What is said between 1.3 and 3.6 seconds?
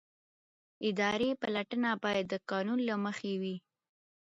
پلټنه باید د قانون له مخې وي.